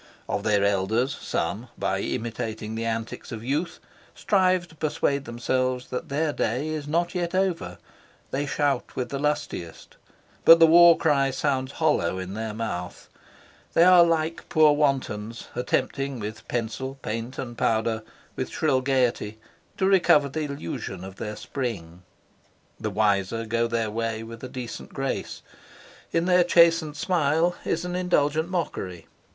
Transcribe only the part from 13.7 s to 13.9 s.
they